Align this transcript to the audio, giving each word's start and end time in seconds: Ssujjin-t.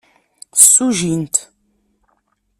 Ssujjin-t. 0.59 1.35